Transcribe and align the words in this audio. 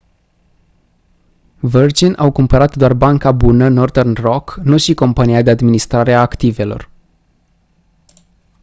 virgin 1.59 2.13
au 2.13 2.31
cumpărat 2.31 2.75
doar 2.75 2.93
banca 2.93 3.31
bună 3.31 3.69
northern 3.69 4.13
rock 4.13 4.59
nu 4.63 4.77
și 4.77 4.93
compania 4.93 5.41
de 5.41 5.49
administrare 5.49 6.13
a 6.13 6.21
activelor 6.21 6.89